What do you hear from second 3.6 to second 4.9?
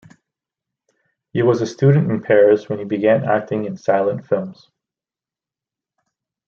in silent films.